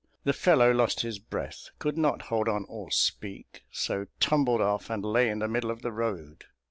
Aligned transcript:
The 0.23 0.33
fellow 0.33 0.71
lost 0.71 1.01
his 1.01 1.19
breath 1.19 1.69
could 1.77 1.95
not 1.95 2.23
hold 2.23 2.49
on 2.49 2.65
or 2.67 2.89
speak 2.89 3.63
so 3.69 4.07
tumbled 4.19 4.59
off 4.59 4.89
and 4.89 5.05
lay 5.05 5.29
in 5.29 5.37
the 5.37 5.47
middle 5.47 5.69
of 5.69 5.83
the 5.83 5.91
road. 5.91 6.45